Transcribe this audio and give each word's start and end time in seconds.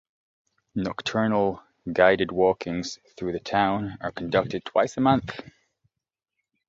Nocturnal 0.73 1.61
guided 1.93 2.31
walkings 2.31 2.97
through 3.15 3.33
the 3.33 3.39
town 3.39 3.99
are 4.01 4.11
conducted 4.11 4.65
twice 4.65 4.97
a 4.97 4.99
month. 4.99 5.39